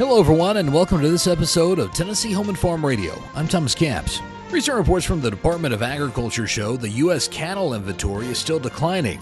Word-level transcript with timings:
Hello, 0.00 0.18
everyone, 0.18 0.56
and 0.56 0.72
welcome 0.72 1.02
to 1.02 1.10
this 1.10 1.26
episode 1.26 1.78
of 1.78 1.92
Tennessee 1.92 2.32
Home 2.32 2.48
and 2.48 2.58
Farm 2.58 2.86
Radio. 2.86 3.22
I'm 3.34 3.46
Thomas 3.46 3.74
Capps. 3.74 4.22
Recent 4.50 4.78
reports 4.78 5.04
from 5.04 5.20
the 5.20 5.28
Department 5.28 5.74
of 5.74 5.82
Agriculture 5.82 6.46
show 6.46 6.78
the 6.78 6.88
U.S. 6.88 7.28
cattle 7.28 7.74
inventory 7.74 8.26
is 8.28 8.38
still 8.38 8.58
declining. 8.58 9.20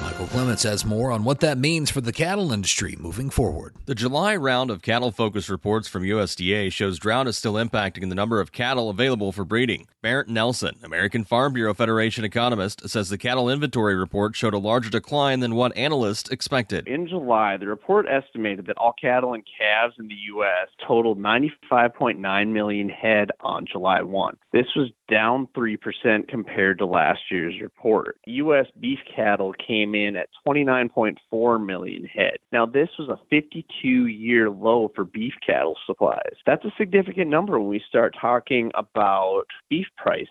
Micheal 0.00 0.30
Clements 0.30 0.62
has 0.62 0.86
more 0.86 1.12
on 1.12 1.24
what 1.24 1.40
that 1.40 1.58
means 1.58 1.90
for 1.90 2.00
the 2.00 2.10
cattle 2.10 2.52
industry 2.52 2.96
moving 2.98 3.28
forward. 3.28 3.74
The 3.84 3.94
July 3.94 4.34
round 4.34 4.70
of 4.70 4.80
cattle 4.80 5.10
focus 5.10 5.50
reports 5.50 5.88
from 5.88 6.04
USDA 6.04 6.72
shows 6.72 6.98
drought 6.98 7.28
is 7.28 7.36
still 7.36 7.54
impacting 7.54 8.08
the 8.08 8.14
number 8.14 8.40
of 8.40 8.50
cattle 8.50 8.88
available 8.88 9.30
for 9.30 9.44
breeding. 9.44 9.88
Bernt 10.02 10.30
Nelson, 10.30 10.76
American 10.82 11.24
Farm 11.24 11.52
Bureau 11.52 11.74
Federation 11.74 12.24
economist, 12.24 12.88
says 12.88 13.10
the 13.10 13.18
cattle 13.18 13.50
inventory 13.50 13.94
report 13.94 14.34
showed 14.34 14.54
a 14.54 14.58
larger 14.58 14.88
decline 14.88 15.40
than 15.40 15.54
what 15.54 15.76
analysts 15.76 16.30
expected. 16.30 16.88
In 16.88 17.06
July, 17.06 17.58
the 17.58 17.66
report 17.66 18.06
estimated 18.08 18.64
that 18.66 18.78
all 18.78 18.94
cattle 18.98 19.34
and 19.34 19.44
calves 19.58 19.96
in 19.98 20.08
the 20.08 20.14
U.S. 20.28 20.68
totaled 20.86 21.18
95.9 21.18 22.48
million 22.48 22.88
head 22.88 23.28
on 23.40 23.66
July 23.70 24.00
1. 24.00 24.38
This 24.54 24.74
was 24.74 24.88
down 25.10 25.48
3% 25.54 26.28
compared 26.28 26.78
to 26.78 26.86
last 26.86 27.20
year's 27.30 27.60
report. 27.60 28.16
U.S. 28.26 28.66
beef 28.80 29.00
cattle 29.14 29.52
came 29.52 29.89
in 29.94 30.16
at 30.16 30.28
29.4 30.46 31.64
million 31.64 32.04
head. 32.04 32.36
Now, 32.52 32.66
this 32.66 32.88
was 32.98 33.08
a 33.08 33.18
52 33.30 34.06
year 34.06 34.50
low 34.50 34.90
for 34.94 35.04
beef 35.04 35.34
cattle 35.44 35.76
supplies. 35.86 36.34
That's 36.46 36.64
a 36.64 36.72
significant 36.78 37.30
number 37.30 37.58
when 37.58 37.68
we 37.68 37.82
start 37.88 38.14
talking 38.20 38.70
about 38.74 39.44
beef 39.68 39.86
prices. 39.96 40.28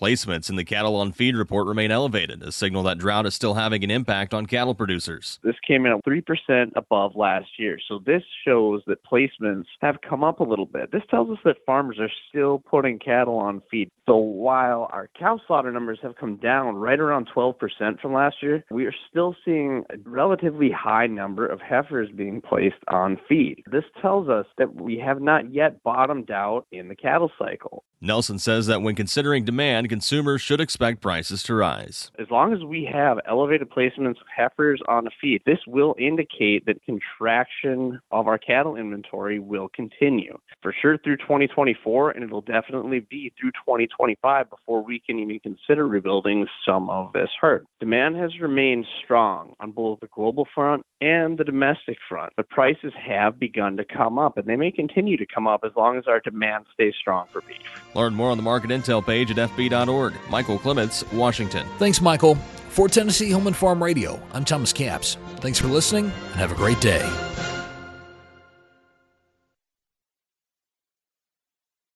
Placements 0.00 0.48
in 0.48 0.56
the 0.56 0.64
cattle 0.64 0.96
on 0.96 1.12
feed 1.12 1.36
report 1.36 1.66
remain 1.66 1.90
elevated, 1.90 2.42
a 2.42 2.52
signal 2.52 2.82
that 2.84 2.98
drought 2.98 3.26
is 3.26 3.34
still 3.34 3.54
having 3.54 3.82
an 3.84 3.90
impact 3.90 4.32
on 4.32 4.46
cattle 4.46 4.74
producers. 4.74 5.40
This 5.42 5.56
came 5.66 5.86
in 5.86 5.92
at 5.92 6.04
3% 6.04 6.72
above 6.76 7.16
last 7.16 7.48
year. 7.58 7.78
So 7.88 8.00
this 8.04 8.22
shows 8.46 8.82
that 8.86 9.04
placements 9.04 9.66
have 9.80 9.96
come 10.08 10.22
up 10.22 10.40
a 10.40 10.44
little 10.44 10.66
bit. 10.66 10.92
This 10.92 11.02
tells 11.10 11.30
us 11.30 11.38
that 11.44 11.56
farmers 11.66 11.98
are 11.98 12.10
still 12.28 12.58
putting 12.58 12.98
cattle 12.98 13.36
on 13.36 13.62
feed. 13.70 13.90
So 14.06 14.16
while 14.16 14.88
our 14.92 15.10
cow 15.18 15.40
slaughter 15.46 15.72
numbers 15.72 15.98
have 16.02 16.16
come 16.16 16.36
down 16.36 16.76
right 16.76 16.98
around 16.98 17.28
12% 17.34 18.00
from 18.00 18.12
last 18.12 18.36
year, 18.42 18.64
we 18.70 18.86
are 18.86 18.94
still 19.08 19.34
seeing 19.44 19.84
a 19.90 19.96
relatively 20.04 20.70
high 20.70 21.06
number 21.06 21.46
of 21.46 21.60
heifers 21.60 22.08
being 22.14 22.40
placed 22.40 22.82
on 22.88 23.18
feed. 23.28 23.62
This 23.70 23.84
tells 24.00 24.28
us 24.28 24.46
that 24.58 24.74
we 24.74 24.98
have 24.98 25.20
not 25.20 25.52
yet 25.52 25.82
bottomed 25.82 26.30
out 26.30 26.66
in 26.72 26.88
the 26.88 26.96
cattle 26.96 27.30
cycle. 27.38 27.84
Nelson 28.00 28.38
says 28.38 28.68
that 28.68 28.80
when 28.80 28.94
considering 28.94 29.44
demand, 29.44 29.88
consumers 29.88 30.40
should 30.40 30.60
expect 30.60 31.00
prices 31.00 31.42
to 31.42 31.54
rise. 31.54 32.12
As 32.18 32.30
long 32.30 32.52
as 32.52 32.62
we 32.62 32.88
have 32.92 33.18
elevated 33.26 33.68
placements 33.70 34.20
of 34.20 34.26
heifers 34.34 34.80
on 34.88 35.04
the 35.04 35.10
feed, 35.20 35.42
this 35.44 35.58
will 35.66 35.96
indicate 35.98 36.64
that 36.66 36.84
contraction 36.84 38.00
of 38.12 38.28
our 38.28 38.38
cattle 38.38 38.76
inventory 38.76 39.40
will 39.40 39.68
continue 39.74 40.38
for 40.62 40.72
sure 40.80 40.96
through 40.98 41.16
2024, 41.16 42.12
and 42.12 42.22
it'll 42.22 42.40
definitely 42.40 43.00
be 43.00 43.32
through 43.38 43.50
2025 43.52 44.48
before 44.48 44.84
we 44.84 45.00
can 45.00 45.18
even 45.18 45.40
consider 45.40 45.86
rebuilding 45.86 46.46
some 46.64 46.88
of 46.90 47.12
this 47.12 47.30
herd. 47.40 47.66
Demand 47.80 48.16
has 48.16 48.38
remained 48.40 48.86
strong 49.04 49.54
on 49.60 49.70
both 49.70 50.00
the 50.00 50.08
global 50.08 50.46
front 50.54 50.84
and 51.00 51.38
the 51.38 51.44
domestic 51.44 51.98
front, 52.08 52.32
The 52.36 52.42
prices 52.42 52.92
have 52.94 53.38
begun 53.38 53.76
to 53.76 53.84
come 53.84 54.18
up, 54.18 54.36
and 54.36 54.46
they 54.46 54.56
may 54.56 54.70
continue 54.70 55.16
to 55.16 55.26
come 55.26 55.46
up 55.46 55.60
as 55.64 55.72
long 55.76 55.96
as 55.98 56.04
our 56.06 56.20
demand 56.20 56.66
stays 56.72 56.94
strong 57.00 57.26
for 57.32 57.40
beef. 57.42 57.56
Learn 57.94 58.14
more 58.14 58.30
on 58.30 58.36
the 58.36 58.42
market 58.42 58.70
intel 58.70 59.04
page 59.04 59.30
at 59.30 59.50
FB.org. 59.50 60.12
Micheal 60.28 60.60
Clements, 60.60 61.04
Washington. 61.12 61.66
Thanks, 61.78 61.98
Micheal. 62.00 62.36
For 62.68 62.88
Tennessee 62.88 63.30
Home 63.30 63.46
and 63.46 63.56
Farm 63.56 63.82
Radio, 63.82 64.20
I'm 64.32 64.44
Thomas 64.44 64.72
Capps. 64.72 65.16
Thanks 65.36 65.58
for 65.58 65.68
listening 65.68 66.04
and 66.04 66.34
have 66.34 66.52
a 66.52 66.54
great 66.54 66.80
day. 66.80 67.47